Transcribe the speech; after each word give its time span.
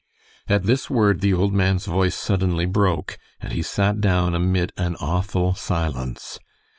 At 0.47 0.63
this 0.63 0.89
word 0.89 1.21
the 1.21 1.31
old 1.35 1.53
man's 1.53 1.85
voice 1.85 2.15
suddenly 2.15 2.65
broke, 2.65 3.19
and 3.39 3.53
he 3.53 3.61
sat 3.61 4.01
down 4.01 4.33
amid 4.33 4.73
an 4.75 4.95
awful 4.99 5.53
silence. 5.53 6.39